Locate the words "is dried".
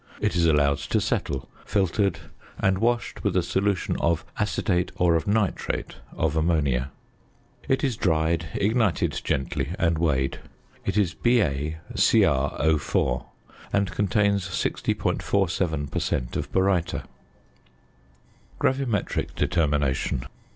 7.83-8.47